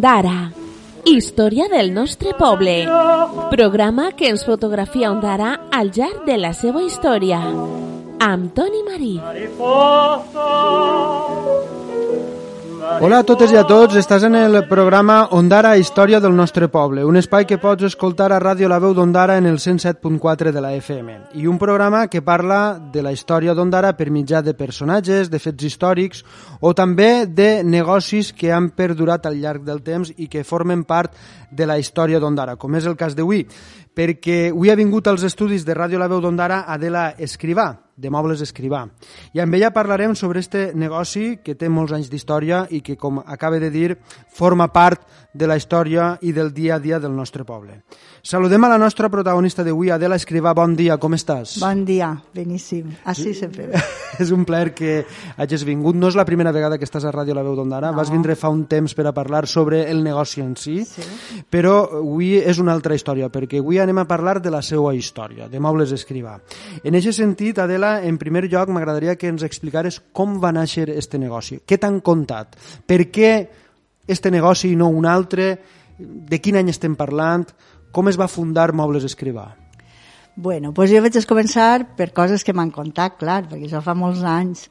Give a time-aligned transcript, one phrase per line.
[0.00, 0.50] Ondara.
[1.04, 2.86] Història del nostre poble.
[3.50, 7.42] Programa que ens fotografia Ondara al llarg de la seva història.
[8.24, 9.20] Amb Toni Marí.
[12.98, 17.04] Hola a totes i a tots, estàs en el programa Ondara, història del nostre poble,
[17.06, 20.72] un espai que pots escoltar a Ràdio La Veu d'Ondara en el 107.4 de la
[20.74, 25.38] FM, i un programa que parla de la història d'Ondara per mitjà de personatges, de
[25.38, 26.24] fets històrics
[26.60, 31.14] o també de negocis que han perdurat al llarg del temps i que formen part
[31.50, 33.46] de la història d'Ondara, com és el cas d'avui,
[33.94, 37.70] perquè avui ha vingut als estudis de Ràdio La Veu d'Ondara Adela Escrivà,
[38.00, 38.86] de Mobles Escrivà.
[39.36, 43.20] I amb ella parlarem sobre este negoci que té molts anys d'història i que, com
[43.20, 43.98] acaba de dir,
[44.32, 47.82] forma part de la història i del dia a dia del nostre poble.
[48.22, 50.52] Saludem a la nostra protagonista d'avui, Adela Escrivà.
[50.56, 51.58] Bon dia, com estàs?
[51.62, 52.90] Bon dia, beníssim.
[53.08, 53.70] Així sempre.
[54.20, 55.04] és un plaer que
[55.40, 55.96] hagis vingut.
[55.96, 57.92] No és la primera vegada que estàs a Ràdio La Veu d'Ondara.
[57.92, 57.98] No.
[58.00, 61.02] Vas vindre fa un temps per a parlar sobre el negoci en si, Sí.
[61.50, 65.48] però avui és una altra història, perquè avui anem a parlar de la seva història,
[65.48, 66.38] de Mobles Escrivà.
[66.84, 71.18] En aquest sentit, Adela, en primer lloc m'agradaria que ens explicares com va néixer este
[71.18, 71.60] negoci.
[71.66, 72.56] Què t'han contat?
[72.86, 73.32] Per què
[74.10, 75.52] este negoci i no un altre?
[75.98, 77.48] De quin any estem parlant?
[77.92, 79.48] Com es va fundar Mobles Escrivà?
[80.36, 84.22] Bueno, doncs jo vaig començar per coses que m'han contat, clar, perquè això fa molts
[84.24, 84.68] anys.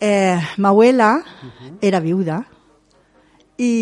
[0.00, 1.16] Eh, ma abuela
[1.82, 2.38] era viuda
[3.58, 3.72] i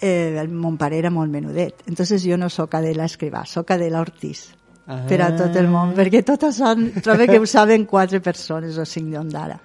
[0.00, 1.84] eh, el, mon pare era molt menudet.
[1.86, 4.48] Entonces jo no sóc Adela Escrivà, sóc Adela Ortiz.
[4.88, 5.02] Ah.
[5.04, 8.86] per a tot el món, perquè totes són, trobo que ho saben quatre persones o
[8.88, 9.58] cinc d'Ondara.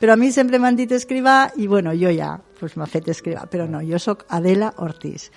[0.00, 3.44] Però a mi sempre m'han dit escrivà i bueno, jo ja pues, m'ha fet escrivà,
[3.50, 5.28] però no, jo sóc Adela Ortiz.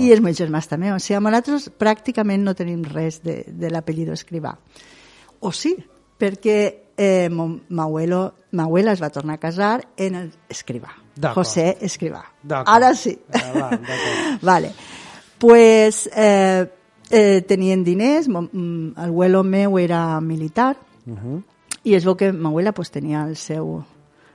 [0.00, 4.14] I els meus germans també, o sigui, nosaltres pràcticament no tenim res de, de l'apellido
[4.16, 4.54] escrivà.
[5.44, 5.74] O sí,
[6.16, 6.58] perquè
[6.96, 10.94] eh, ma abuela es va tornar a casar en el escrivà.
[11.34, 12.24] José Escrivà.
[12.42, 12.70] D'acord.
[12.74, 13.14] Ara sí.
[13.32, 13.68] Ah, va,
[14.42, 14.72] vale.
[15.38, 16.66] Pues eh,
[17.10, 20.76] eh, tenien diners, mm, el abuelo meu era militar
[21.06, 21.42] Uh -huh.
[21.82, 23.84] i es veu que ma abuela pues, tenia el seu,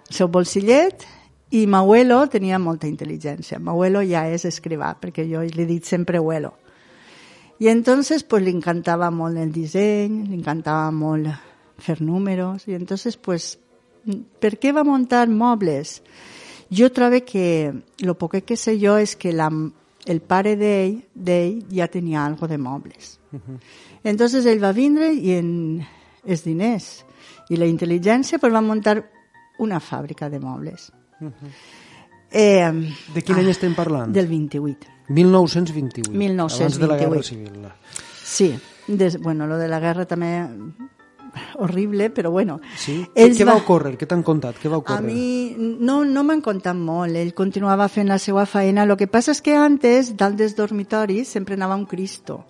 [0.07, 1.06] el seu bolsillet
[1.50, 3.59] i ma abuelo tenia molta intel·ligència.
[3.59, 6.53] Ma abuelo ja és escrivà, perquè jo li he dit sempre abuelo.
[7.59, 11.28] I entonces pues li encantava molt el disseny, li encantava molt
[11.78, 13.57] fer números i entonces pues
[14.40, 16.03] per què va muntar mobles?
[16.69, 19.50] Jo trobo que lo poc que sé jo és que la,
[20.06, 23.20] el pare d'ell d'ell ja tenia algo de mobles.
[24.04, 25.86] Entonces ell va vindre i en
[26.26, 27.06] els diners
[27.50, 29.04] i la intel·ligència pues va muntar
[29.60, 30.92] una fàbrica de mobles.
[32.32, 32.72] eh,
[33.14, 34.12] De quin any estem parlant?
[34.14, 34.88] del 28.
[35.10, 36.12] 1928.
[36.12, 36.56] 1928.
[36.62, 37.68] Abans de la Guerra Civil.
[38.24, 38.56] Sí,
[38.88, 40.48] des, bueno, lo de la guerra també
[41.57, 42.59] horrible, però bueno.
[42.78, 43.06] Sí?
[43.16, 43.95] Ells Què va ocórrer?
[43.97, 44.59] Què t'han contat?
[44.62, 45.03] Què va A ocórrer?
[45.06, 48.85] mi no, no m'han contat molt, ell continuava fent la seva feina.
[48.85, 52.44] Lo que passa és que antes, dalt dels dormitoris, sempre anava un Cristo,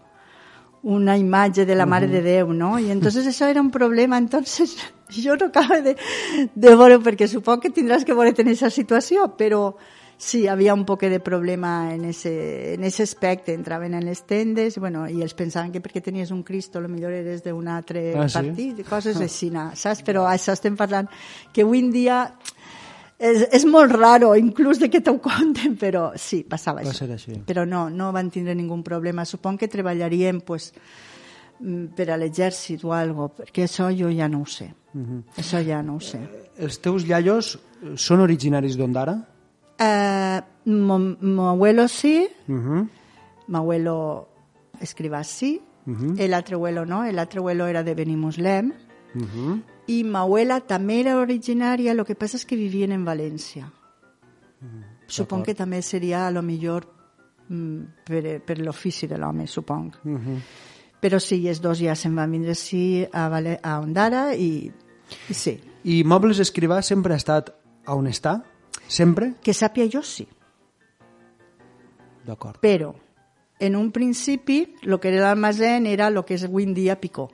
[0.84, 2.78] una imatge de la Mare de Déu, no?
[2.80, 4.78] I entonces això era un problema, entonces
[5.10, 5.96] jo no acabo de,
[6.56, 9.76] de veure, perquè suponc que tindràs que veure en aquesta situació, però
[10.20, 14.76] sí, havia un poc de problema en ese, en ese aspecte, entraven en les tendes,
[14.78, 18.28] bueno, i ells pensaven que perquè tenies un Cristo, lo millor eres d'un altre Ah,
[18.28, 18.36] sí?
[18.42, 20.04] partit, coses així, no, saps?
[20.04, 21.08] Però això estem parlant
[21.56, 22.18] que avui en dia
[23.18, 27.06] és, és molt raro, inclús de que t'ho conten, però sí, passava Va això.
[27.08, 27.40] ser així.
[27.48, 29.24] Però no, no van tindre ningú problema.
[29.26, 30.74] Supon que treballaríem pues,
[31.60, 34.70] mm, per a l'exèrcit o algo, perquè això jo ja no ho sé.
[34.94, 35.24] Mhm.
[35.38, 36.20] Això ja no ho sé.
[36.60, 39.18] Els teus iaios eh, són originaris d'Ondara?
[39.80, 42.88] Eh, mo abuelo sí, Uh -huh.
[43.48, 44.28] mi abuelo
[44.82, 46.20] escrivà sí, Mhm.
[46.20, 48.74] el altre abuelo no, el altre abuelo era de Benimuslem,
[49.16, 49.62] Uh -huh.
[49.88, 53.72] i ma abuela també era originària, el que passa és que vivien en València.
[55.08, 56.86] Supon que també seria a lo millor
[57.48, 59.92] mm, per, per l'ofici de l'home, supong.
[60.04, 60.40] Uh -huh.
[61.02, 64.72] Però sí, els dos ja se'n van vindre sí a, Vale a Ondara i,
[65.30, 65.60] i sí.
[65.84, 67.50] I Mobles Escrivà sempre ha estat
[67.86, 68.44] a on està?
[68.90, 69.36] Sempre?
[69.46, 70.26] Que sàpia jo sí,
[72.26, 72.60] D'acord.
[72.62, 72.94] però
[73.60, 77.30] en un principi el que era l'almacén era el que és avui en dia Picó.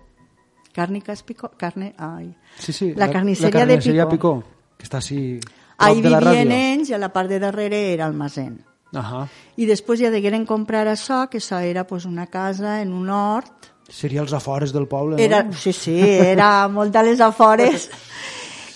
[0.75, 2.33] Càrniques Picó, carne, ai.
[2.59, 2.93] Sí, sí.
[2.95, 4.39] La carnisseria la de carnisseria Picó.
[4.41, 4.55] Picó.
[4.77, 5.39] que està així
[5.77, 8.57] Ahí de la vivien ells i a la part de darrere era almacén.
[8.95, 9.25] Ahà.
[9.59, 13.71] I després ja degueren comprar això, que això era pues, una casa en un hort.
[13.89, 15.53] Seria als afores del poble, Era, no?
[15.53, 17.89] sí, sí, era molt a les afores.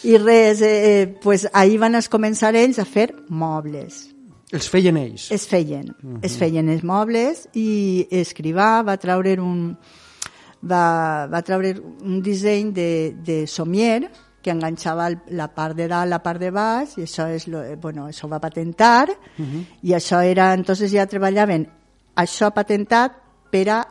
[0.03, 4.07] I res, eh, eh, pues, ahir van es començar ells a fer mobles.
[4.51, 5.27] Els feien ells.
[5.31, 5.91] Es feien,
[6.25, 9.75] es feien els mobles i Escrivà va treure un,
[10.65, 12.89] va, va treure un disseny de,
[13.25, 14.09] de somier
[14.41, 17.61] que enganxava el, la part de dalt, la part de baix, i això, és lo,
[17.81, 19.65] bueno, això ho va patentar, uh -huh.
[19.83, 21.67] i això era, entonces ja treballaven
[22.15, 23.11] això patentat
[23.51, 23.87] per a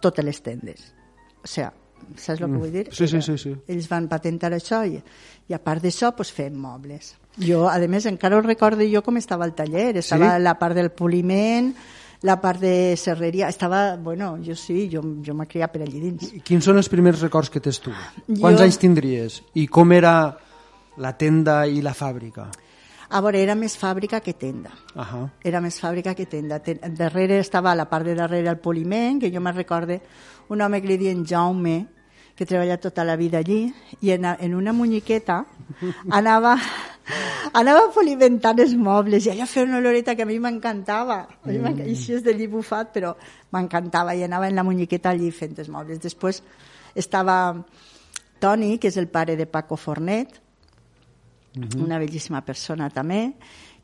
[0.00, 0.94] totes les tendes.
[1.42, 1.70] O sigui,
[2.16, 2.86] saps el que vull dir?
[2.92, 3.54] Sí, sí, sí, sí.
[3.68, 5.00] Ells van patentar això i,
[5.48, 7.14] i a part d'això pues, fem mobles.
[7.40, 9.96] Jo, a més, encara ho recordo jo com estava el taller.
[9.98, 10.42] Estava Sí?
[10.42, 11.72] la part del poliment,
[12.22, 13.48] la part de serreria.
[13.48, 16.30] Estava, bueno, jo sí, jo, jo m'he criat per allí dins.
[16.32, 17.90] I Quins són els primers records que tens tu?
[18.28, 19.42] Jo- Quants anys tindries?
[19.54, 20.36] I com era
[20.96, 22.46] la tenda i la fàbrica?
[23.14, 24.70] A veure, era més fàbrica que tenda.
[24.94, 25.26] Ahà.
[25.44, 26.58] Era més fàbrica que tenda.
[26.64, 30.00] Ten, darrere estava la part de darrere el poliment, que jo me recorde
[30.48, 31.86] un home que li diuen Jaume,
[32.34, 33.68] que ha treballat tota la vida allí,
[34.02, 35.44] i en, en una muñequeta
[36.10, 36.56] anava,
[37.60, 41.20] anava polimentant els mobles, i allò feia una oloreta que a mi m'encantava.
[41.62, 43.14] M'enc- Així és de lli bufat, però
[43.54, 46.00] m'encantava, i anava en la muñequeta allí fent els mobles.
[46.02, 46.42] Després
[46.94, 47.54] estava
[48.40, 50.40] Toni, que és el pare de Paco Fornet,
[51.78, 53.28] una bellíssima persona també,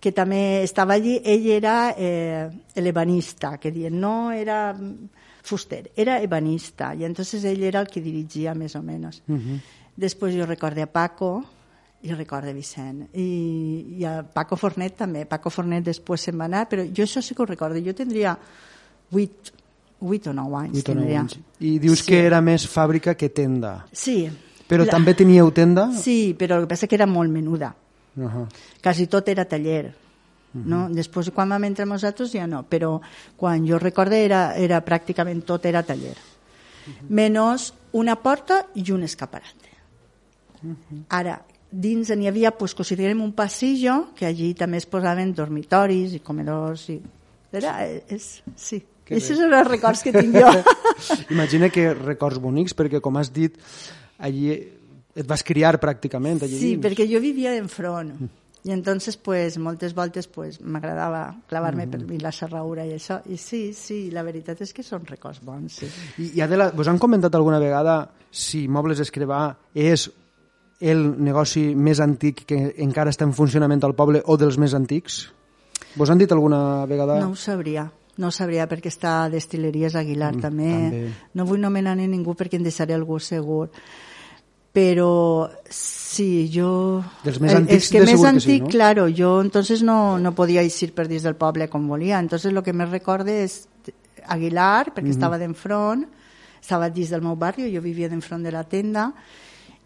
[0.01, 2.49] que també estava allí, ell era eh,
[2.83, 5.09] l'ebanista, que diuen, no era mm,
[5.51, 9.23] fuster, era ebanista, i entonces ell era el que dirigia més o menys.
[9.29, 9.61] Uh -huh.
[9.97, 11.45] Després jo recorde a Paco,
[12.03, 16.67] i recorde Vicent, i, i a Paco Fornet també, Paco Fornet després se'n va anar,
[16.69, 18.39] però jo això sí que ho recordo, jo tindria
[19.11, 19.53] 8,
[20.01, 20.73] 8 o 9 anys.
[20.73, 21.21] Vuit o nou tindria.
[21.21, 21.39] anys.
[21.61, 22.07] I dius Sí.
[22.07, 23.85] que era més fàbrica que tenda.
[23.93, 24.31] Sí.
[24.69, 25.91] Però La- també teníeu tenda?
[25.93, 27.75] Sí, però el que passa que era molt menuda.
[28.17, 28.49] Ahà.
[28.83, 29.95] quasi tot era taller.
[30.55, 30.89] No?
[30.91, 32.97] Després, quan vam entrar nosaltres, ja no, però
[33.39, 36.17] quan jo recorde era, era pràcticament tot era taller.
[37.09, 39.71] Menys una porta i un escaparate.
[41.09, 41.37] Ara,
[41.71, 46.89] dins n'hi havia, pues, considerem un passillo, que allí també es posaven dormitoris i comedors.
[46.91, 46.99] I...
[47.53, 50.51] Era, és, sí, Que aquests són els records que tinc jo.
[51.35, 53.57] Imagina que records bonics, perquè com has dit,
[54.23, 56.85] allí et vas criar pràcticament allí Sí, dins.
[56.85, 58.13] perquè jo vivia d'enfront.
[58.65, 63.23] I entonces, pues, moltes voltes pues, m'agradava clavar-me per mi la serraura i això.
[63.33, 65.89] I sí, sí, la veritat és que són records bons, sí.
[66.19, 70.11] I, i Adela, vos han comentat alguna vegada si Mobles Escrivà és
[70.81, 75.23] el negoci més antic que encara està en funcionament al poble o dels més antics?
[75.97, 77.19] Vos han dit alguna vegada?
[77.21, 77.89] No ho sabria.
[78.21, 80.71] No ho sabria perquè està a Destileries Aguilar Mm, també.
[80.71, 81.03] també.
[81.33, 83.71] No vull nomenar ni ningú perquè em deixaré algú segur.
[84.73, 87.03] Però sí, jo...
[87.25, 88.71] Dels més antics, el que de més segur que antic, sí, no?
[88.71, 92.21] claro, yo entonces no, no podía ir per dins del poble com volia.
[92.21, 93.65] Entonces lo que me recorde és
[94.31, 96.05] Aguilar, perquè estava d'enfront,
[96.61, 99.11] estava dins del meu barri, jo vivia d'enfront de la tenda,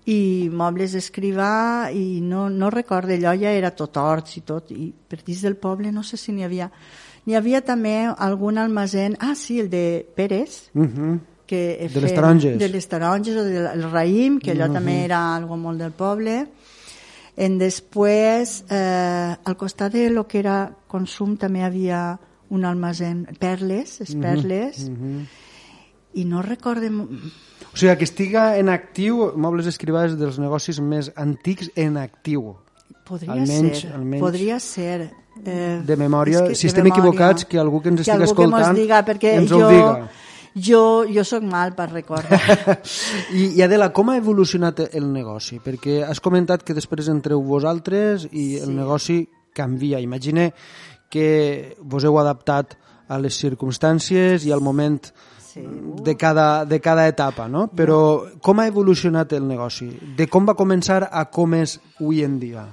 [0.05, 4.91] i mobles escrivà, i no, no recorde, allò ja era tot horts i tot, i
[4.93, 6.71] per dins del poble no sé si n'hi havia...
[7.25, 11.21] N'hi havia també algun almacén, ah sí, el de Pérez, Uh -huh.
[11.47, 12.59] Que De les taronges.
[12.59, 16.47] de les taronges o del raïm, que allò també era algo molt del poble.
[17.37, 22.19] En després, eh, al costat de lo que era consum també havia
[22.51, 24.89] un almacén, perles, les perles,
[26.15, 27.01] i no recordem...
[27.75, 32.53] O sigui, que estiga en actiu, Mobles Escrivà és dels negocis més antics en actiu.
[33.05, 35.11] Podria Almenys- ser, almenys podria ser.
[35.45, 37.03] Eh, De memòria, si estem memòria.
[37.03, 40.09] equivocats, que algú que ens estigui algú que escoltant diga, perquè ens ho jo, diga.
[40.55, 42.39] Jo, jo sóc mal per recordar.
[43.35, 45.59] I, I Adela, com ha evolucionat el negoci?
[45.65, 49.99] Perquè has comentat que després entreu vosaltres i el negoci canvia.
[50.03, 50.53] Imagine
[51.11, 52.77] que vos heu adaptat
[53.11, 55.01] a les circumstàncies i al moment
[55.55, 55.63] Sí.
[56.03, 57.69] de cada, de cada etapa, no?
[57.71, 59.87] Però com ha evolucionat el negoci?
[60.19, 62.65] De com va començar a com és avui en dia?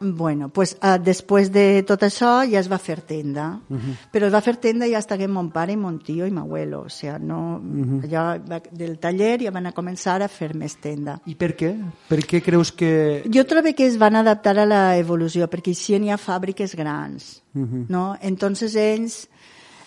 [0.00, 3.94] Bueno, pues uh, després de tot això ja es va fer tenda, uh -huh.
[4.12, 7.18] però es va fer tenda ja estigué mon pare mon tio i m'abuelo, o sigui,
[7.26, 8.08] no, uh -huh.
[8.08, 11.20] ja va, del taller ja van a començar a fer més tenda.
[11.26, 11.74] I per què?
[12.08, 13.24] Per què creus que...
[13.28, 17.42] Jo trobo que es van adaptar a la evolució, perquè així n'hi ha fàbriques grans,
[17.54, 17.86] uh -huh.
[17.88, 18.16] no?
[18.20, 19.28] Entonces ells,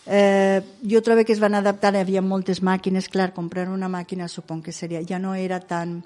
[0.05, 4.27] eh, jo trobo que es van adaptar, hi havia moltes màquines, clar, comprar una màquina
[4.27, 6.03] supon que seria, ja no era tan...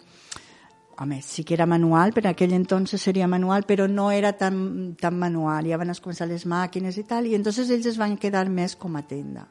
[0.97, 5.17] Home, sí que era manual, per aquell entonces seria manual, però no era tan, tan
[5.19, 8.77] manual, ja van començar les màquines i tal, i entonces ells es van quedar més
[8.79, 9.43] com a tenda.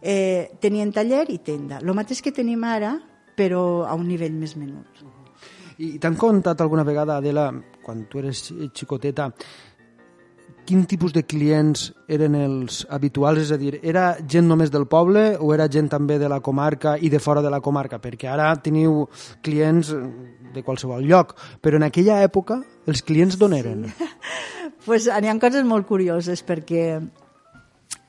[0.00, 2.94] Eh, tenien taller i tenda, el mateix que tenim ara,
[3.36, 5.02] però a un nivell més menut.
[5.80, 7.50] I t'han contat alguna vegada, Adela,
[7.82, 9.30] quan tu eres xicoteta,
[10.66, 13.40] quin tipus de clients eren els habituals?
[13.44, 16.96] És a dir, era gent només del poble o era gent també de la comarca
[16.98, 18.00] i de fora de la comarca?
[18.02, 19.06] Perquè ara teniu
[19.42, 19.92] clients
[20.54, 23.86] de qualsevol lloc, però en aquella època els clients d'on eren?
[24.86, 26.84] pues, hi ha coses molt curioses perquè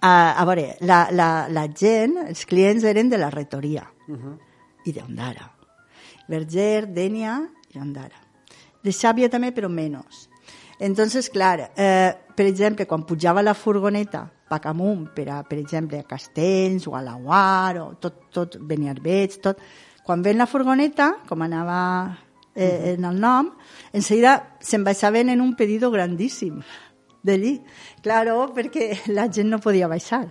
[0.02, 4.38] a, a veure, la, la, la gent, els clients eren de la retoria uh -huh.
[4.86, 5.52] i d'Ondara.
[6.28, 7.40] Verger, Dènia
[7.74, 8.20] i Ondara.
[8.82, 10.28] de xàbia també, però menys.
[10.80, 16.02] Entonces, clar, eh, per exemple, quan pujava la furgoneta pac amunt, per, a, per exemple,
[16.02, 19.62] a Castells o a la Guar, o tot, tot Beniarbeig, tot,
[20.04, 21.80] quan ven la furgoneta, com anava
[22.54, 23.54] eh, en el nom,
[23.94, 26.60] en seguida se'n baixaven en un pedido grandíssim
[27.24, 27.60] d'allí.
[28.04, 30.26] Claro, perquè la gent no podia baixar.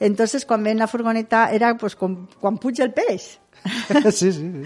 [0.00, 3.36] Entonces, quan ven la furgoneta, era pues, com, quan puja el peix.
[4.12, 4.62] sí, sí, sí.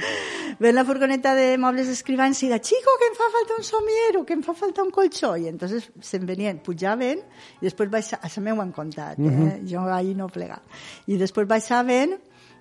[0.60, 4.26] Ven la furgoneta de mobles escribans i de chico, que em fa falta un somiero,
[4.28, 5.32] que em fa falta un colxó.
[5.40, 7.22] I entonces se'n venien, pujaven,
[7.60, 9.24] i després baixaven, això m'ho han contat, eh?
[9.24, 9.64] Uh -huh.
[9.64, 10.60] jo ahir no plegat.
[11.06, 12.18] I després baixaven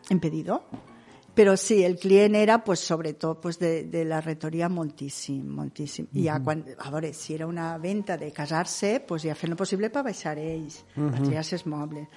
[0.09, 0.63] en pedido.
[1.35, 6.05] Però sí, el client era, pues, sobretot, pues, de, de la retoria moltíssim, moltíssim.
[6.05, 6.19] Uh -huh.
[6.19, 9.57] I ja quan, a veure, si era una venda de casar-se, pues, ja fent el
[9.57, 11.11] possible per baixar ells, uh -huh.
[11.11, 12.07] per triar-se els mobles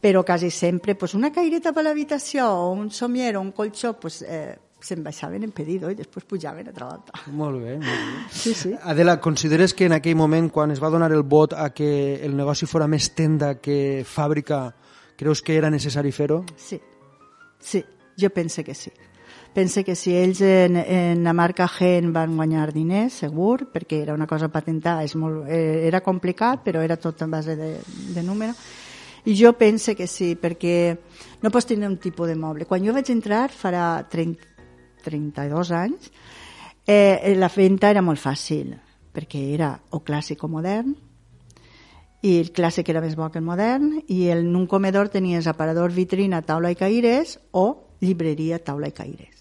[0.00, 4.22] però quasi sempre pues, una caireta per l'habitació o un somier o un colxó pues,
[4.22, 7.20] eh, se'n baixaven en pedido i després pujaven a altra volta.
[7.36, 8.22] Molt bé, molt bé.
[8.32, 8.72] Sí, sí.
[8.82, 12.36] Adela, consideres que en aquell moment, quan es va donar el vot a que el
[12.36, 14.70] negoci fora més tenda que fàbrica,
[15.20, 16.42] creus que era necessari fer-ho?
[16.56, 16.80] Sí,
[17.60, 17.84] sí,
[18.16, 18.92] jo pense que sí.
[19.52, 24.14] Pense que si ells en, en la marca Gen van guanyar diners, segur, perquè era
[24.14, 27.72] una cosa patentada, és molt, eh, era complicat, però era tot en base de,
[28.14, 28.54] de número,
[29.24, 30.96] i jo pense que sí, perquè
[31.42, 32.66] no pots tenir un tipus de moble.
[32.66, 34.46] Quan jo vaig entrar, farà 30,
[35.04, 36.10] 32 anys,
[36.86, 38.74] eh, la venda era molt fàcil,
[39.12, 40.94] perquè era o clàssic o modern,
[42.20, 45.92] i el clàssic era més bo que el modern, i en un comedor tenies aparador,
[45.92, 49.36] vitrina, taula i caires, o llibreria, taula i caires.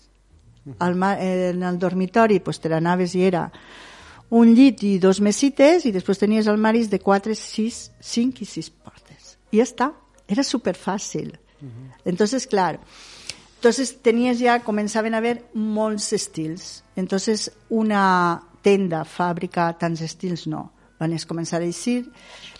[0.79, 3.47] Al, en el dormitori pues, te n'anaves i era
[4.29, 8.69] un llit i dos mesites i després tenies armaris de 4, 6, 5 i 6
[8.77, 9.08] portes.
[9.51, 9.93] Y ya está,
[10.27, 11.39] era súper fácil.
[11.61, 11.95] Uh -huh.
[12.05, 12.79] Entonces, claro,
[13.55, 16.83] entonces tenías ya, comenzaban a haver molts estils.
[16.95, 20.71] Entonces, una tenda, fàbrica, tants estils no.
[20.99, 22.09] Van es començar a eixir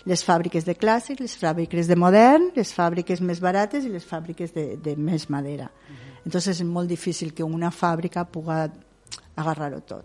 [0.04, 4.52] les fàbriques de clàssic, les fàbriques de modern, les fàbriques més barates i les fàbriques
[4.52, 5.70] de, de més madera.
[5.70, 6.20] Uh -huh.
[6.26, 8.70] Entonces és molt difícil que una fàbrica puga
[9.36, 10.04] agarrar-ho tot.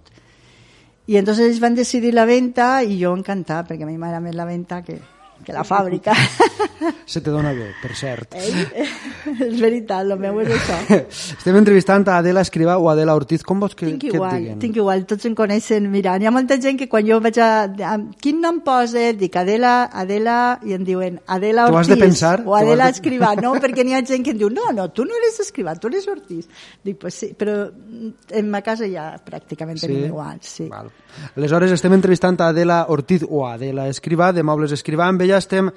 [1.08, 4.36] I entonces ells van decidir la venda i jo encantada, perquè a mi m'agrada més
[4.36, 5.00] la venda que,
[5.46, 6.14] que la fàbrica.
[7.06, 8.34] Se te dona bé, per cert.
[8.36, 8.52] Ei?
[9.46, 10.78] és veritat, el meu és això.
[11.38, 13.44] Estem entrevistant a Adela Escrivà o Adela Ortiz.
[13.46, 14.60] Com vols que, tinc que igual, et diguen?
[14.64, 15.88] Tinc igual, tots em coneixen.
[15.94, 17.50] Mira, hi ha molta gent que quan jo vaig a...
[17.70, 19.06] a quin nom posa?
[19.18, 21.82] Dic Adela, Adela, i em diuen Adela Tu Ortiz.
[21.86, 23.54] has de pensar, O tu Adela de- Escrivà, no?
[23.62, 26.08] Perquè n'hi ha gent que em diu, no, no, tu no eres Escrivà, tu eres
[26.12, 26.50] Ortiz.
[26.84, 27.70] Dic, pues sí, però
[28.36, 30.68] en ma casa ja pràcticament tenim igual, sí.
[30.72, 30.90] Val.
[31.38, 35.08] Aleshores estem entrevistant a Adela Ortiz o Adela Escrivà de Mobles Escrivà.
[35.08, 35.72] Amb ella estem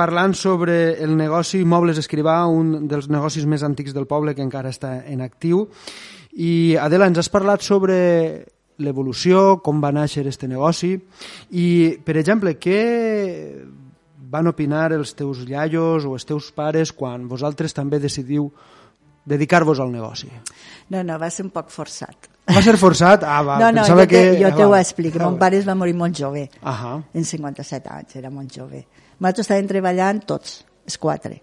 [0.00, 4.72] parlant sobre el negoci Mobles Escrivà, un dels negocis més antics del poble que encara
[4.72, 5.66] està en actiu.
[6.32, 7.98] I Adela, ens has parlat sobre
[8.80, 11.66] l'evolució, com va néixer este negoci i,
[12.04, 12.80] per exemple, què
[14.30, 18.48] van opinar els teus iaios o els teus pares quan vosaltres també decidiu
[19.26, 20.30] dedicar-vos al negoci?
[20.88, 22.29] No, no, va ser un poc forçat.
[22.54, 23.22] Va ser forçat?
[23.24, 24.38] Ah, va, no, no, pensava jo, te, que...
[24.40, 24.80] jo ah, te ho va.
[24.80, 25.18] explico.
[25.20, 26.96] Ah, Mon pare es va morir molt jove, Ahà.
[27.14, 28.84] en 57 anys, era molt jove.
[29.20, 31.40] Nosaltres estàvem treballant tots, els quatre,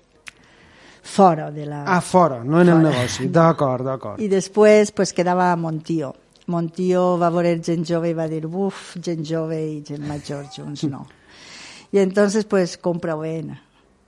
[1.08, 1.84] fora de la...
[1.88, 2.90] Ah, fora, no en el Fora.
[2.90, 3.28] negoci.
[3.32, 4.20] D'acord, d'acord.
[4.22, 6.14] I després pues, quedava Montío.
[6.48, 10.84] Montío va veure gent jove i va dir, uf, gent jove i gent major junts,
[10.88, 11.06] no.
[11.94, 13.54] I entonces, pues, compra ben.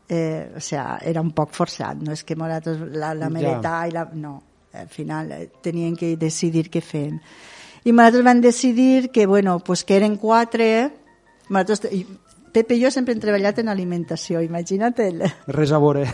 [0.10, 3.30] Eh, o sea, era un poc forçat, no és que nosaltres la, la Ja.
[3.30, 4.08] mereta i la...
[4.14, 4.42] No,
[4.74, 7.20] al final eh, tenien que decidir què fem.
[7.84, 10.92] I nosaltres van decidir que, bueno, pues que eren quatre...
[11.50, 12.06] Nosaltres,
[12.52, 15.22] Pepe i jo sempre hem treballat en alimentació, imagina't el,
[15.54, 16.08] Res a veure.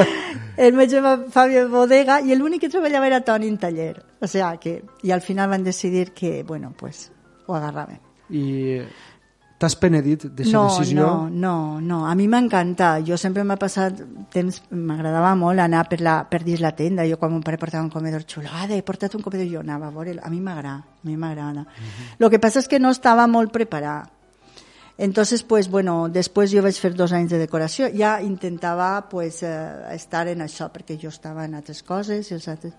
[0.64, 3.98] el meu germà Fabio bodega i l'únic que treballava era Toni en taller.
[4.24, 7.10] O sea que, i al final van decidir que, bueno, pues,
[7.46, 8.00] ho agarraven.
[8.30, 8.80] I
[9.64, 11.00] t'has penedit d'aquesta No, decisió?
[11.00, 12.98] no, no, no, a mi m'encanta.
[13.04, 14.02] Jo sempre m'ha passat
[14.32, 17.08] temps, m'agradava molt anar per, la, per dins la tenda.
[17.08, 19.94] Jo quan mon pare portava un comedor xulada, he portat un comedor, jo anava a
[19.94, 21.64] veure, a mi m'agrada, a mi m'agrada.
[22.20, 24.12] Lo que passa és que no estava molt preparat.
[24.96, 29.50] Entonces, pues bueno, després jo vaig fer dos anys de decoració, ja intentava pues, eh,
[29.90, 32.76] estar en això, perquè jo estava en altres coses i els altres...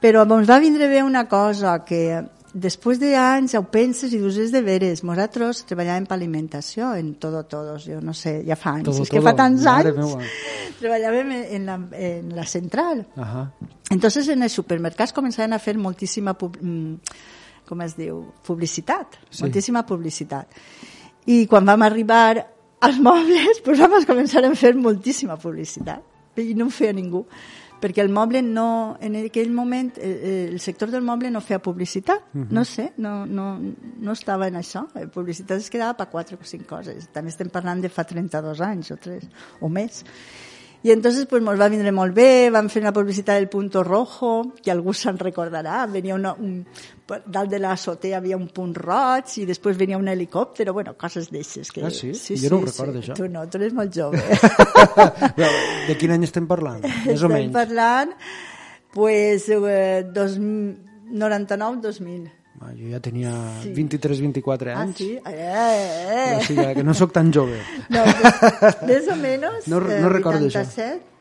[0.00, 2.24] Però ens va vindre bé una cosa, que
[2.54, 7.44] després d'anys ho penses i dius, és de veres, nosaltres treballàvem per alimentació en Todo
[7.48, 10.22] Todos, jo no sé, ja fa anys, Todo és que Todo, fa tants anys, meua.
[10.82, 13.04] treballàvem en la, en la central.
[13.16, 13.46] Ahà.
[13.90, 16.94] Entonces en els supermercats començaven a fer moltíssima mm,
[17.68, 19.42] com es diu, publicitat, Sí.
[19.44, 20.48] moltíssima publicitat.
[21.26, 22.46] I quan vam arribar
[22.82, 26.02] als mobles, pues vam començar a fer moltíssima publicitat.
[26.36, 27.26] I no ho feia ningú.
[27.82, 32.30] Perquè el moble no, en aquell moment, eh, el sector del moble no feia publicitat,
[32.32, 32.46] uh -huh.
[32.50, 33.58] no sé, no, no,
[33.98, 34.86] no estava en això.
[34.94, 37.08] La publicitat es quedava per quatre o cinc coses.
[37.12, 39.28] També estem parlant de fa 32 anys o tres,
[39.60, 40.04] o més.
[40.82, 44.52] I entonces pues nos va vindre molt bé, vam fer una publicitat del Punto Rojo,
[44.58, 46.66] que algú se'n recordarà, venia una, un,
[47.06, 51.30] dalt de la azotea havia un punt roig i després venia un helicòpter, bueno, coses
[51.30, 51.70] d'eixes.
[51.70, 51.84] Que...
[51.86, 52.14] Ah, sí?
[52.18, 53.04] sí jo no ho recordo, sí.
[53.06, 53.14] això.
[53.14, 54.18] Tu no, tu eres molt jove.
[55.88, 56.82] de quin any estem parlant?
[57.06, 57.46] Més o menys.
[57.46, 58.10] Estem parlant,
[58.96, 62.41] pues, eh, 99-2000.
[62.60, 63.32] Ah, jo ja tenia
[63.62, 63.72] sí.
[63.74, 64.82] 23-24 anys.
[64.82, 65.08] Ah, sí?
[65.16, 66.36] Eh, eh.
[66.36, 67.58] O sigui, que no sóc tan jove.
[67.90, 68.04] No,
[68.90, 71.12] més o menys, no, no eh, recordo 87, això.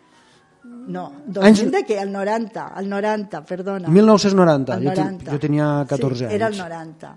[0.63, 1.63] No, 2000 Anys...
[1.73, 1.97] de què?
[2.01, 3.89] El 90, el 90, perdona.
[3.89, 5.25] 1990, el 90.
[5.25, 6.35] Jo, jo tenia 14 sí, anys.
[6.35, 7.11] era el 90,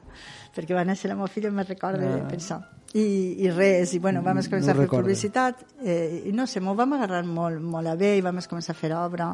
[0.55, 2.25] perquè va néixer la meva filla, me'n recordo ah.
[2.33, 2.61] això.
[2.95, 3.05] I,
[3.43, 5.03] I res, i bueno, vam començar no a fer recordo.
[5.03, 8.77] publicitat, eh, i no sé, m'ho vam agarrar molt, molt a bé, i vam començar
[8.77, 9.33] a fer obra,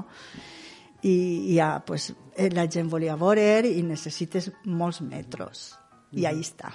[1.03, 5.71] i, ja, pues, eh, la gent volia veure i necessites molts metros
[6.13, 6.73] i ahí està.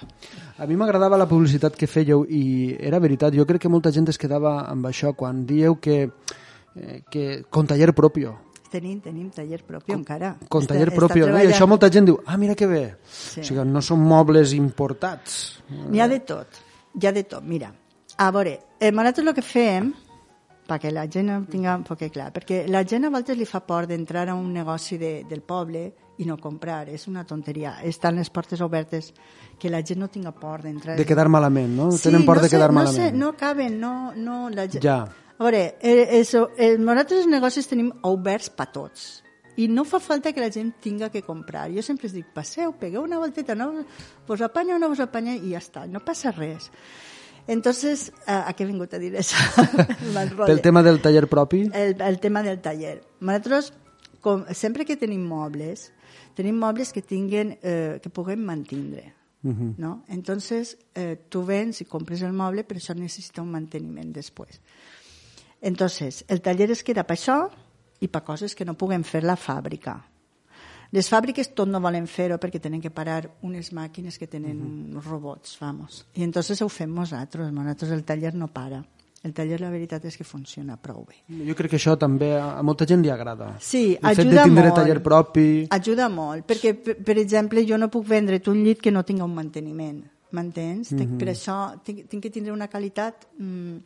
[0.58, 4.08] A mi m'agradava la publicitat que fèieu i era veritat, jo crec que molta gent
[4.08, 6.06] es quedava amb això quan dieu que
[6.76, 8.36] eh, que con taller propio.
[8.70, 10.34] Tenim, tenim taller propi con, encara.
[10.48, 11.22] Con està, taller propi.
[11.22, 11.38] No?
[11.38, 12.84] I això molta gent diu, ah, mira que bé.
[13.06, 13.40] Sí.
[13.40, 15.60] O sigui, no són mobles importats.
[15.70, 16.60] N'hi ha de tot,
[16.96, 17.44] hi ha de tot.
[17.46, 17.70] Mira,
[18.16, 19.92] a veure, eh, nosaltres el que fem,
[20.66, 23.60] perquè la gent ho tinga un poc clar, perquè la gent a vegades li fa
[23.66, 25.86] por d'entrar a un negoci de, del poble
[26.18, 27.76] i no comprar, és una tonteria.
[27.84, 29.12] Estan les portes obertes,
[29.60, 30.96] que la gent no tinga por d'entrar.
[30.96, 31.90] De quedar malament, no?
[31.92, 33.04] Sí, Tenen por no de quedar sé, no malament.
[33.04, 34.82] Sé, no caben, no, no, la gent...
[34.82, 35.04] Ja.
[35.36, 39.10] A veure, eh, eso, eh, nosaltres els negocis tenim oberts per tots
[39.56, 41.66] i no fa falta que la gent tinga que comprar.
[41.72, 43.86] Jo sempre es dic, passeu, pegueu una volteta, no
[44.28, 46.70] vos apanya o no vos apanya i ja està, no passa res.
[47.46, 49.38] Entonces, ¿a, què he vingut a dir això?
[50.46, 51.66] Pel tema del taller propi?
[51.72, 52.98] El, el tema del taller.
[53.20, 53.72] Nosaltres,
[54.20, 55.92] com, sempre que tenim mobles,
[56.34, 59.12] tenim mobles que tinguen, eh, que puguem mantindre.
[59.46, 59.74] Uh -huh.
[59.78, 60.02] ¿no?
[60.08, 64.60] Entonces, eh, tu vens i compres el moble, però això necessita un manteniment després.
[65.60, 67.48] Entonces, el taller es queda per això
[68.00, 70.04] i per coses que no puguem fer la fàbrica.
[70.92, 74.66] Les fàbriques tot no volen fer-ho perquè tenen que parar unes màquines que tenen uh
[74.66, 75.02] -huh.
[75.02, 76.06] robots, vamos.
[76.14, 78.84] I entonces ho fem nosaltres, nosaltres el taller no para.
[79.22, 81.16] El taller la veritat és que funciona prou bé.
[81.48, 83.56] Jo crec que això també a molta gent li agrada.
[83.58, 84.74] Sí, el ajuda fet de tindre molt.
[84.74, 85.66] taller propi...
[85.70, 89.34] Ajuda molt, perquè, per, exemple, jo no puc vendre't un llit que no tinga un
[89.34, 90.92] manteniment, m'entens?
[90.92, 91.18] Uh -huh.
[91.18, 93.26] Per això tinc, tinc que tindre una qualitat...
[93.38, 93.78] Mm,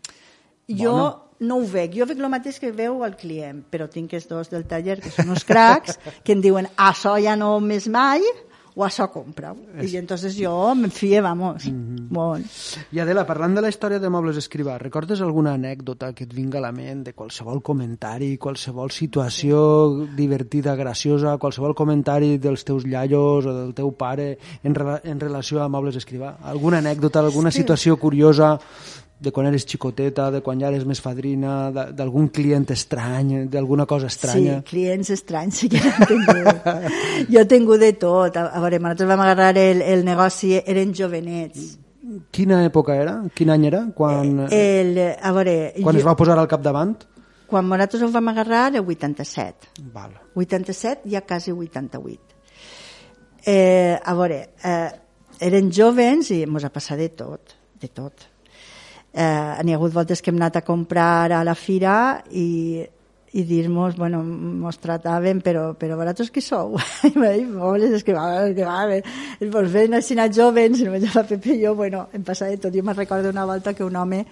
[0.78, 1.16] jo bueno.
[1.40, 4.52] no ho veig, jo veig el mateix que veu el client, però tinc els dos
[4.52, 8.24] del taller, que són uns cracs, que em diuen, això ja no més mai,
[8.74, 9.52] o això compra.
[9.82, 12.08] I entonces jo me fie, vamos, mm -hmm.
[12.10, 12.46] molt.
[12.92, 16.58] I Adela, parlant de la història de Mobles Escrivà, recordes alguna anècdota que et vinga
[16.58, 23.46] a la ment de qualsevol comentari, qualsevol situació divertida, graciosa, qualsevol comentari dels teus iaios
[23.46, 26.36] o del teu pare en, rela en relació a Mobles Escrivà?
[26.42, 28.58] Alguna anècdota, alguna situació curiosa
[29.20, 34.08] de quan eres xicoteta, de quan ja eres més fadrina, d'algun client estrany, d'alguna cosa
[34.08, 34.60] estranya.
[34.62, 36.70] Sí, clients estranys sí que n'he tingut.
[37.34, 38.38] jo he tingut de tot.
[38.40, 41.68] A, a veure, nosaltres vam agarrar el, el negoci, eren jovenets.
[42.32, 43.18] Quina època era?
[43.36, 43.82] Quin any era?
[43.96, 46.96] Quan, el, a veure, quan jo, es va posar al capdavant?
[47.50, 49.74] Quan nosaltres ho vam agarrar, el 87.
[49.92, 50.16] Val.
[50.32, 52.40] 87, ja quasi 88.
[53.44, 54.90] Eh, a veure, eh,
[55.44, 58.29] eren jovens i ens ha passat de tot, de tot
[59.12, 61.94] eh, n'hi ha hagut voltes que hem anat a comprar a la fira
[62.30, 62.82] i,
[63.32, 66.78] i dir-nos, bueno, mos trataven, però, però vosaltres qui sou?
[67.08, 70.96] I m'ha dit, mobles, és que va, és que va, vos ven així jovens, no
[70.98, 72.74] la Pepe i jo, bueno, em passa de tot.
[72.74, 74.24] Jo me'n recordo una volta que un home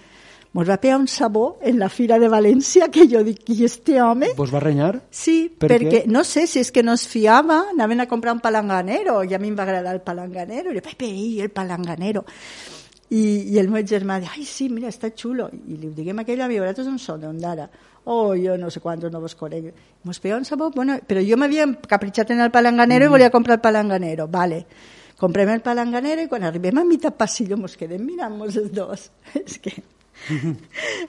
[0.51, 4.01] mos va pegar un sabó en la fira de València que jo dic, i este
[4.01, 4.31] home?
[4.37, 4.95] Vos va renyar?
[5.11, 6.03] Sí, per perquè què?
[6.09, 9.39] no sé si és que no es fiava, anaven a comprar un palanganero, i a
[9.39, 12.25] mi em va agradar el palanganero, i Pepe, i el palanganero.
[13.09, 15.47] I, i el meu germà diu, ai, sí, mira, està xulo.
[15.49, 17.65] I li diguem a aquell avi, vosaltres on són, d'on d'ara?
[18.05, 19.73] Oh, jo no sé quants no vos conec.
[20.05, 23.09] Mos pega un sabó, bueno, però jo m'havia capritxat en el palanganero mm.
[23.09, 24.63] i volia comprar el palanganero, vale.
[25.19, 29.09] Comprem el palanganero i quan arribem a mitad passillo mos quedem mirant-nos els dos.
[29.41, 29.73] És que...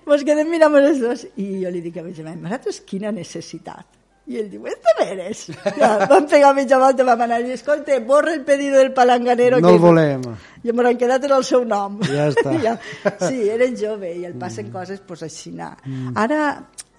[0.08, 1.28] mos quedem mirant-nos els dos.
[1.36, 3.99] I jo li dic a mi germà, vosaltres quina necessitat?
[4.30, 5.40] I ell diu, este veres.
[5.74, 9.58] Ja, vam pegar mitja volta, vam anar i escolta, borra el pedido del palanganero.
[9.58, 10.26] No que el volem.
[10.62, 11.96] I m'ho han quedat en el seu nom.
[12.06, 12.52] Ja està.
[12.66, 12.76] ja,
[13.24, 14.76] sí, eren jove i el passen mm.
[14.76, 15.50] coses pues, així.
[15.56, 16.14] Mm.
[16.14, 16.44] Ara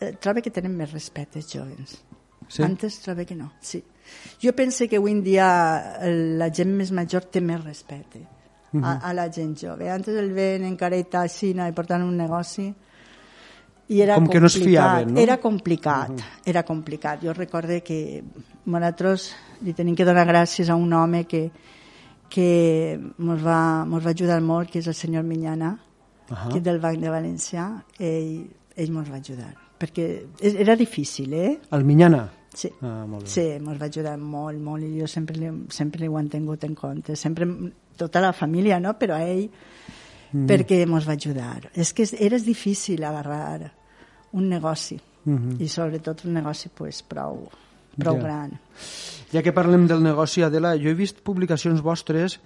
[0.02, 1.96] eh, trobo que tenen més respecte els joves.
[2.52, 2.66] Sí?
[2.68, 3.80] Antes trobo que no, sí.
[4.44, 5.48] Jo penso que avui en dia
[6.04, 8.84] la gent més major té més respecte mm -hmm.
[8.84, 9.90] a, a la gent jove.
[9.90, 12.74] Antes el ven encareta així i portant un negoci
[13.92, 15.20] I era Com que no es fiaven, no?
[15.20, 16.42] Era complicat, uh -huh.
[16.46, 17.22] era complicat.
[17.22, 18.24] Jo recorde que
[18.66, 21.52] nosaltres li tenim que donar gràcies a un home que,
[22.30, 25.78] que ens va, mos va ajudar molt, que és el senyor Minyana,
[26.30, 26.52] uh -huh.
[26.52, 29.56] que és del Banc de València, ell, ell ens va ajudar.
[29.78, 31.60] Perquè era difícil, eh?
[31.72, 32.30] El Minyana?
[32.54, 33.30] Sí, ah, molt bé.
[33.30, 36.64] sí ens va ajudar molt, molt, i jo sempre li, sempre li ho han tingut
[36.64, 37.16] en compte.
[37.16, 37.48] Sempre,
[37.98, 38.98] tota la família, no?
[38.98, 39.50] Però a ell,
[40.32, 40.48] mm.
[40.48, 41.70] perquè ens va ajudar.
[41.74, 43.81] És que era difícil agarrar
[44.32, 45.62] un negoci, mm -hmm.
[45.62, 47.50] i sobretot un negoci pues, prou,
[47.98, 48.24] prou ja.
[48.24, 48.60] gran.
[49.32, 52.40] Ja que parlem del negoci, Adela, jo he vist publicacions vostres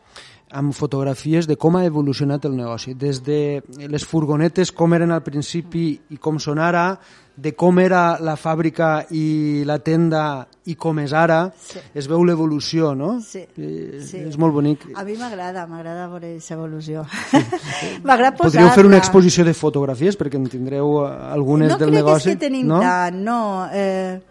[0.56, 5.24] amb fotografies de com ha evolucionat el negoci, des de les furgonetes, com eren al
[5.26, 6.92] principi i com són ara,
[7.36, 11.82] de com era la fàbrica i la tenda i com és ara, sí.
[11.94, 13.18] es veu l'evolució, no?
[13.22, 14.22] Sí, eh, sí.
[14.22, 14.86] És molt bonic.
[14.96, 17.04] A mi m'agrada, m'agrada veure aquesta evolució.
[17.34, 17.42] Sí.
[18.08, 22.30] m'agrada posar Podríeu fer una exposició de fotografies perquè en tindreu algunes no del negoci.
[22.30, 22.80] No crec que tenim no?
[22.86, 23.42] tant, no.
[23.74, 24.22] Eh,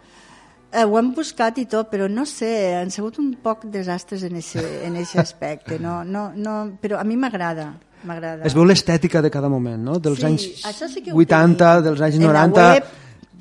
[0.75, 4.37] eh, ho hem buscat i tot, però no sé, han sigut un poc desastres en
[4.39, 7.73] aquest en ese aspecte, no, no, no, però a mi m'agrada.
[8.45, 9.97] Es veu l'estètica de cada moment, no?
[9.97, 12.91] Dels sí, anys sí 80, dels anys 90, web,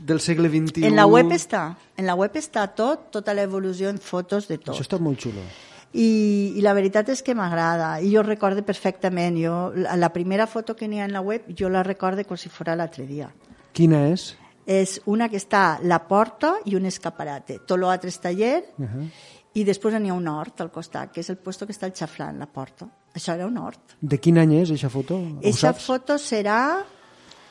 [0.07, 0.87] del segle XXI...
[0.89, 1.67] En la web està,
[1.97, 4.73] en la web està tot, tota l'evolució en fotos de tot.
[4.77, 5.45] Això està molt xulo.
[5.95, 10.49] I, i la veritat és que m'agrada i jo recordo perfectament jo, la, la primera
[10.51, 13.29] foto que n'hi ha en la web jo la recordo com si fos l'altre dia
[13.79, 14.33] quina és?
[14.67, 17.61] És una que està la porta i un escaparate.
[17.67, 19.09] Tot l'altre és taller uh -huh.
[19.55, 21.95] i després n'hi ha un hort al costat que és el puesto que està el
[21.95, 22.87] xaflant, la porta.
[23.15, 23.97] Això era un hort.
[24.01, 25.21] De quin any és aquesta foto?
[25.39, 26.85] Aquesta foto serà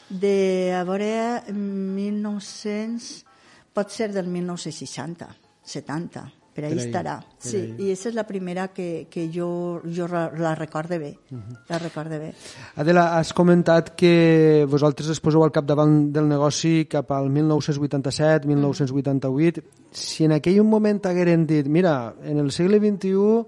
[0.09, 3.25] de, a veure, 1900,
[3.73, 5.27] pot ser del 1960,
[5.63, 7.17] 70, per ahí, estarà.
[7.19, 7.69] Per sí, ahí.
[7.77, 11.57] i aquesta és la primera que, que jo, jo la recorde bé, uh -huh.
[11.69, 12.33] la recorde bé.
[12.75, 19.61] Adela, has comentat que vosaltres es poseu al capdavant del negoci cap al 1987, 1988.
[19.91, 23.45] Si en aquell moment hagueren dit, mira, en el segle XXI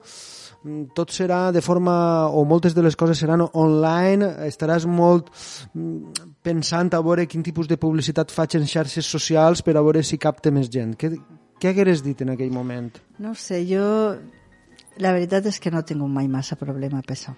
[0.65, 5.29] Mm, tot serà de forma, o moltes de les coses seran online, estaràs molt
[5.77, 10.01] mm, pensant a veure quin tipus de publicitat faig en xarxes socials per a veure
[10.01, 10.95] si capta més gent.
[10.97, 11.11] Què,
[11.59, 12.91] què hagueres dit en aquell moment?
[13.19, 13.85] No sé, jo...
[14.95, 17.33] La veritat és que no tinc mai massa problema per això.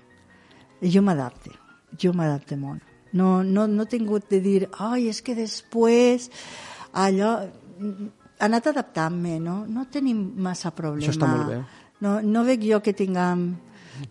[0.82, 1.50] Jo m'adapte,
[1.98, 2.84] jo m'adapte molt.
[3.18, 6.30] No, no, no he tingut de dir, ai, és que després
[6.94, 7.40] allò...
[8.38, 9.64] Ha anat adaptant-me, no?
[9.66, 11.08] No tenim massa problema.
[11.08, 11.58] Això està molt bé
[12.00, 13.56] no, no veig jo que tinguem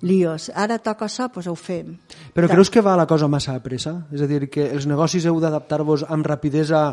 [0.03, 0.51] líos.
[0.55, 1.95] Ara toca això, doncs ho fem.
[2.35, 3.95] Però creus que va la cosa massa a pressa?
[4.13, 6.89] És a dir, que els negocis heu d'adaptar-vos amb rapidesa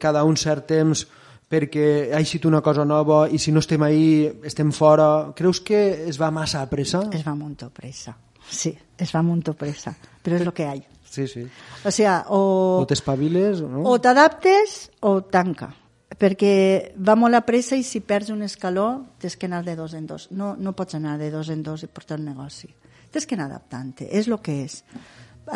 [0.00, 1.06] cada un cert temps
[1.48, 5.32] perquè ha eixit una cosa nova i si no estem ahí estem fora.
[5.36, 7.06] Creus que es va massa a pressa?
[7.12, 8.16] Es va molt a pressa,
[8.50, 10.94] sí, es va molt a pressa, però és el que hi ha.
[11.08, 11.40] Sí, sí.
[11.88, 12.82] O sea, o...
[12.82, 13.80] O t'espaviles, no?
[13.88, 15.70] O t'adaptes o tanca
[16.18, 18.88] perquè va molt a pressa i si perds un escaló
[19.22, 20.28] tens que anar de dos en dos.
[20.34, 22.68] No, no pots anar de dos en dos i portar un negoci.
[23.12, 24.82] Tens que anar adaptant-te, és el que és.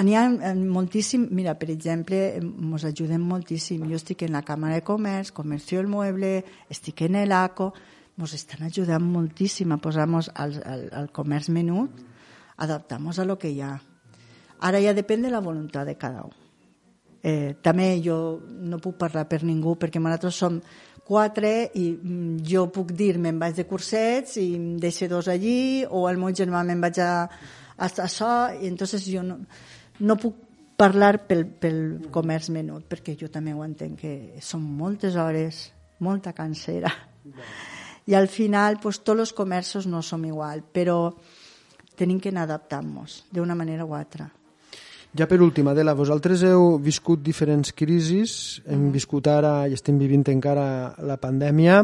[0.00, 0.26] N'hi ha
[0.56, 3.84] moltíssim, mira, per exemple, ens ajudem moltíssim.
[3.90, 6.38] Jo estic en la Càmera de Comerç, Comercio el Mueble,
[6.72, 7.72] estic en l'ACO,
[8.18, 12.00] ens estan ajudant moltíssim a posar-nos al, al, al comerç menut,
[12.56, 13.74] adaptar-nos a lo que hi ha.
[14.62, 16.38] Ara ja depèn de la voluntat de cada un.
[17.22, 20.56] Eh, també jo no puc parlar per ningú perquè nosaltres som
[21.06, 25.84] quatre i mm, jo puc dir me'n vaig de cursets i em deixo dos allí
[25.86, 27.12] o el meu germà me'n vaig a,
[27.76, 29.38] a, a això i entonces jo no,
[30.02, 30.38] no puc
[30.78, 31.78] parlar pel, pel
[32.12, 35.68] comerç menut perquè jo també ho entenc que són moltes hores,
[36.02, 36.90] molta cansera.
[38.10, 41.12] I al final pues, tots els comerços no som igual però
[41.98, 44.26] tenim que anar adaptant-nos d'una manera o altra.
[45.12, 48.92] Ja per últim, Adela, vosaltres heu viscut diferents crisis, hem mm.
[48.94, 51.82] viscut ara i estem vivint encara la pandèmia,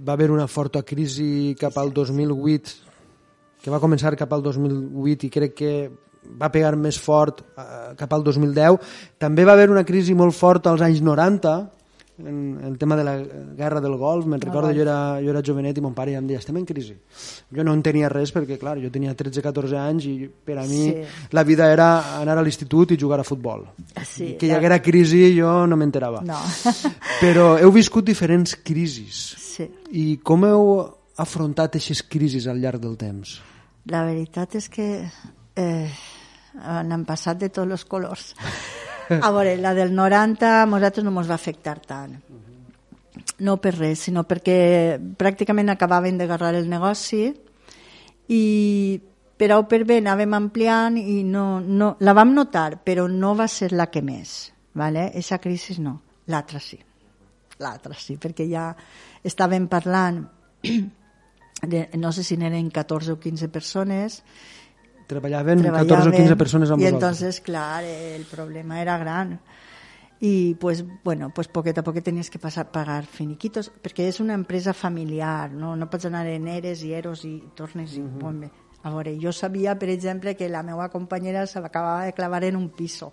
[0.00, 2.72] va haver una forta crisi cap al 2008,
[3.60, 5.72] que va començar cap al 2008 i crec que
[6.40, 8.78] va pegar més fort eh, cap al 2010.
[9.18, 11.58] També va haver una crisi molt forta als anys 90,
[12.18, 13.16] en el tema de la
[13.56, 16.26] guerra del Golf, me'n recordo, jo era, jo era jovenet i mon pare ja em
[16.26, 16.96] deia, estem en crisi.
[17.54, 21.06] Jo no entenia res perquè, clar, jo tenia 13-14 anys i per a mi sí.
[21.36, 23.68] la vida era anar a l'institut i jugar a futbol.
[24.02, 26.24] Sí, que hi haguera crisi jo no m'enterava.
[26.26, 26.40] No.
[27.22, 29.22] Però heu viscut diferents crisis.
[29.38, 29.68] Sí.
[29.94, 30.72] I com heu
[31.18, 33.38] afrontat aquestes crisis al llarg del temps?
[33.88, 34.88] La veritat és que
[35.58, 35.90] eh,
[36.62, 38.32] han passat de tots els colors.
[39.08, 42.16] A veure, la del 90 a nosaltres no ens va afectar tant.
[43.44, 47.22] No per res, sinó perquè pràcticament acabaven d'agarrar el negoci
[48.34, 48.42] i
[49.38, 53.46] per o per B anàvem ampliant i no, no, la vam notar, però no va
[53.48, 54.52] ser la que més.
[54.78, 55.08] vale?
[55.14, 56.78] Eixa crisi no, l'altra sí.
[57.58, 58.68] L'altra sí, perquè ja
[59.26, 60.20] estàvem parlant,
[61.72, 64.22] de, no sé si n'eren 14 o 15 persones,
[65.08, 66.94] Treballaven, 14 o 15 persones amb y vosaltres.
[66.94, 69.40] entonces, clar, el problema era gran.
[70.20, 74.18] Y pues, bueno, pues poquet a poquet tenies que passar a pagar finiquitos, perquè és
[74.18, 78.02] una empresa familiar, no, no pots anar en eres i eros i tornes i...
[78.02, 78.50] Uh -huh.
[78.82, 82.56] A veure, jo sabia, per exemple, que la meva companyera se l'acabava de clavar en
[82.56, 83.12] un piso,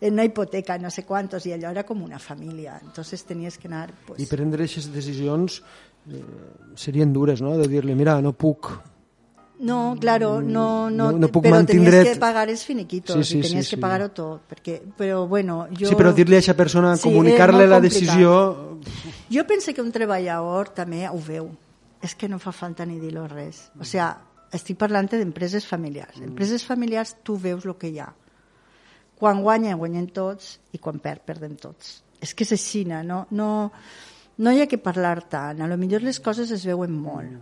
[0.00, 2.80] en una hipoteca, no sé quantos, i allò era com una família.
[2.82, 3.92] Entonces tenies que anar...
[4.06, 5.62] Pues, I prendre aquestes decisions
[6.08, 6.24] eh,
[6.74, 7.56] serien dures, no?
[7.58, 8.72] De dir-li, mira, no puc...
[9.58, 13.38] No, claro, no, no, No- no puc però tenies que pagar els finiquitos Sí, sí,
[13.38, 13.80] i tenies sí, que sí.
[13.80, 15.88] pagar-ho tot, perquè, però bueno, jo...
[15.88, 17.82] Sí, però dir-li a aquesta persona, Sí, comunicar-li la complicat.
[17.82, 18.78] decisió...
[19.32, 21.48] Jo penso que un treballador també ho veu.
[22.04, 23.70] És que no fa falta ni dir-lo res.
[23.80, 24.04] O sigui,
[24.52, 26.20] estic parlant d'empreses familiars.
[26.20, 28.10] Empreses familiars tu veus el que hi ha.
[29.16, 32.02] Quan guanyen, guanyen tots, i quan perd, perden tots.
[32.20, 33.24] És que és així, no?
[33.30, 33.72] No,
[34.36, 35.62] no hi ha que parlar tant.
[35.64, 37.40] A lo millor les coses es veuen molt.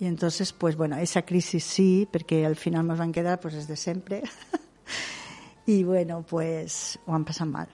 [0.00, 3.68] I entonces, pues bueno, esa crisi sí, perquè al final nos van quedar pues, des
[3.68, 4.22] de sempre.
[5.66, 7.68] I bueno, pues ho han passat mal.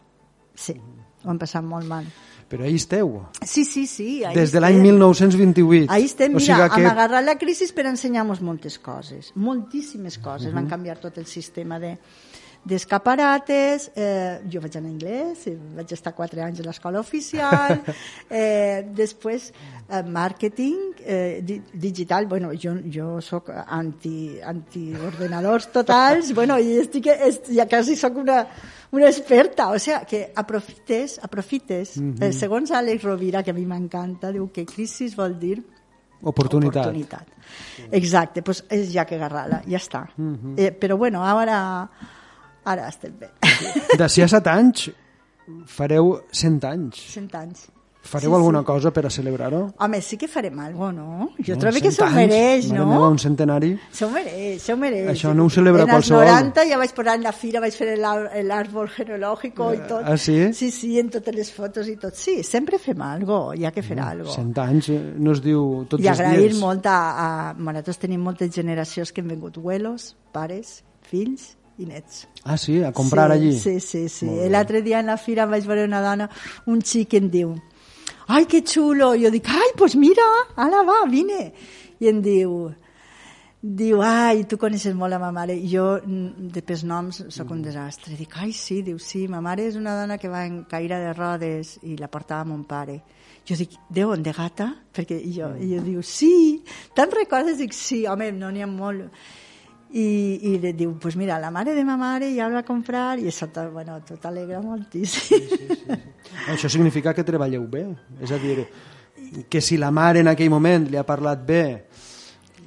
[0.54, 0.74] Sí,
[1.22, 2.08] ho han passat molt mal.
[2.50, 4.22] Però ahí esteu, Sí, sí, sí.
[4.34, 4.90] des de l'any estem.
[4.90, 5.90] 1928.
[5.90, 6.74] Ahí estem, o mira, sigui que...
[6.74, 6.82] que...
[6.82, 10.48] hem agarrat la crisi per ensenyar-nos moltes coses, moltíssimes coses.
[10.48, 10.54] Uh -huh.
[10.54, 11.98] Van canviar tot el sistema de
[12.66, 17.78] d'escaparates, eh, jo vaig anar a anglès, eh, vaig estar quatre anys a l'escola oficial,
[18.30, 26.58] eh, després eh, màrqueting eh, di digital, bueno, jo, jo sóc anti, anti-ordenadors totals, bueno,
[26.58, 28.42] i estic, est, ja quasi sóc una,
[28.90, 32.24] una experta, o sea, que aprofites, aprofites, uh -huh.
[32.24, 35.62] eh, segons Àlex Rovira, que a mi m'encanta, diu que crisi vol dir
[36.22, 36.86] Oportunitat.
[36.86, 37.26] oportunitat.
[37.92, 40.08] Exacte, pues és ja que agarrar-la, ja està.
[40.16, 40.54] Uh -huh.
[40.56, 41.88] eh, però bueno, ara,
[42.66, 43.30] ara estem bé.
[43.98, 44.90] D'ací a 7 anys
[45.70, 47.00] fareu 100 anys.
[47.14, 47.66] 100 anys.
[48.06, 48.66] Fareu Sí, alguna sí.
[48.68, 49.60] cosa per a celebrar-ho?
[49.82, 51.30] Home, sí que farem alguna no?
[51.42, 52.84] Jo No, trobo que 100 s'ho mereix, mare no?
[52.92, 53.70] Meva, un centenari.
[53.90, 55.08] S'ho mereix, s'ho mereix.
[55.10, 56.22] Això no ho celebra en qualsevol.
[56.22, 60.06] En els 90 ja vaig posar en la fira, vaig fer l'àrbol genealògico i tot.
[60.06, 60.38] Ah, sí?
[60.54, 62.14] Sí, sí, en totes les fotos i tot.
[62.14, 64.30] Sí, sempre fem algo, hi ha que fer algo.
[64.30, 66.60] 100 anys eh, no es diu tots I els agrair dies.
[66.62, 67.28] molt a, a...
[67.58, 72.26] Nosaltres tenim moltes generacions que han vingut abuelos, pares, fills i nets.
[72.44, 72.82] Ah, sí?
[72.82, 73.54] A comprar sí, allí?
[73.58, 74.28] Sí, sí, sí.
[74.48, 76.30] L'altre dia en la fira vaig veure una dona,
[76.66, 77.56] un xic que em diu
[78.26, 79.14] ai, que xulo.
[79.14, 81.52] I jo dic, ai, pues mira, ara va, vine.
[82.00, 82.56] I em diu,
[83.62, 85.56] diu, ai, tu coneixes molt la ma mare.
[85.56, 88.16] I jo, mm, de pels noms, sóc un desastre.
[88.18, 91.12] Dic, ai, sí, diu, sí, ma mare és una dona que va en caire de
[91.14, 93.02] rodes i la portava mon pare.
[93.46, 94.72] Jo dic, Déu, de gata?
[94.92, 96.62] Perquè jo, i jo diu, sí,
[96.94, 97.58] te'n recordes?
[97.58, 99.06] Dic, sí, home, no n'hi ha molt.
[99.92, 100.06] I,
[100.42, 103.28] i li diu, pues mira, la mare de ma mare ja el va comprar i
[103.30, 105.38] això bueno, tot alegra moltíssim.
[105.38, 105.98] Sí, sí, sí.
[106.52, 107.86] Això significa que treballeu bé.
[108.20, 108.66] És a dir,
[109.48, 111.62] que si la mare en aquell moment li ha parlat bé,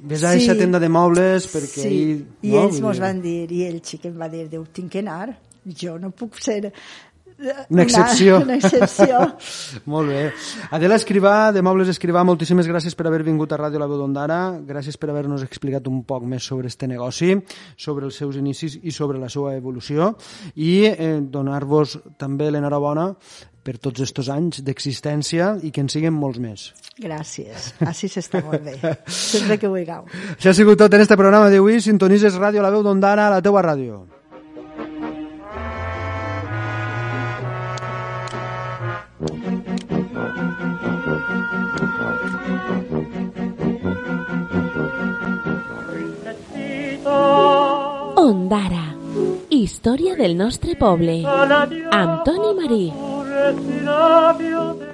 [0.00, 0.40] ves a Sí.
[0.40, 1.82] aquesta tenda de mobles perquè...
[1.82, 1.86] sí.
[1.86, 2.62] ahir, I no?
[2.64, 5.36] ells Vull mos van dir, i el xic em va dir, diu, tinc que anar,
[5.64, 6.72] jo no puc ser
[7.68, 8.36] Una excepció.
[8.36, 9.20] Una, una excepció.
[9.92, 10.22] Molt bé.
[10.76, 14.40] Adela Escrivà, de Mobles Escrivà, moltíssimes gràcies per haver vingut a Ràdio La Veu d'Ondara,
[14.66, 17.36] gràcies per haver-nos explicat un poc més sobre este negoci,
[17.76, 20.12] sobre els seus inicis i sobre la seva evolució,
[20.56, 23.10] i eh, donar-vos també l'enhorabona
[23.64, 26.70] per tots estos anys d'existència i que en siguin molts més.
[27.00, 28.94] Gràcies, així s'està molt bé.
[29.06, 30.06] Sempre que vulgueu.
[30.36, 31.80] Això ha sigut tot en este programa d'avui.
[31.84, 34.19] Sintonises Ràdio La Veu d'Ondara, la teua ràdio.
[48.30, 48.84] Ondara.
[49.50, 51.16] Història del nostre poble.
[51.26, 52.84] Amb Toni Marí.
[53.30, 54.89] respirabio